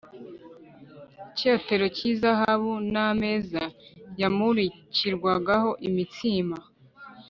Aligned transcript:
icyotero 1.29 1.85
cy’izahabu 1.95 2.71
n’ameza 2.93 3.63
yamurikirwagaho 4.21 5.69
imitsima 5.87 6.57